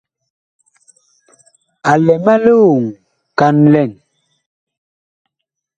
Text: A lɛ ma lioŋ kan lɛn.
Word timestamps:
A 1.89 1.91
lɛ 2.05 2.13
ma 2.25 2.33
lioŋ 2.43 2.83
kan 3.37 3.55
lɛn. 3.73 3.91